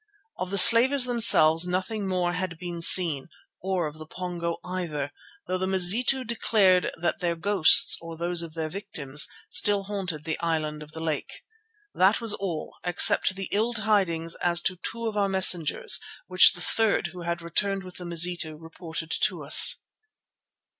[0.39, 3.27] Of the slavers themselves nothing more had been seen,
[3.61, 5.11] or of the Pongo either,
[5.45, 10.39] though the Mazitu declared that their ghosts, or those of their victims, still haunted the
[10.39, 11.43] island in the lake.
[11.93, 16.61] That was all, except the ill tidings as to two of our messengers which the
[16.61, 19.75] third, who had returned with the Mazitu, reported to us.